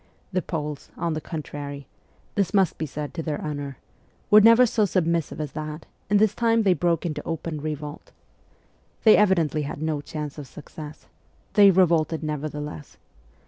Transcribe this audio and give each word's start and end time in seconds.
The 0.33 0.41
Poles, 0.41 0.89
on 0.97 1.13
the 1.13 1.21
contrary 1.21 1.85
this 2.33 2.55
must 2.55 2.79
be 2.79 2.87
said 2.87 3.13
to 3.13 3.21
their 3.21 3.39
honour 3.39 3.77
were 4.31 4.41
never 4.41 4.65
so 4.65 4.83
submissive 4.83 5.39
as 5.39 5.51
that, 5.51 5.85
and 6.09 6.17
this 6.17 6.33
time 6.33 6.63
they 6.63 6.73
broke 6.73 7.05
into 7.05 7.21
open 7.23 7.61
revolt. 7.61 8.09
They 9.03 9.15
evidently 9.15 9.61
had 9.61 9.79
no 9.79 10.01
chance 10.01 10.39
of 10.39 10.47
success 10.47 11.05
they 11.53 11.69
revolted 11.69 12.23
nevertheless. 12.23 12.97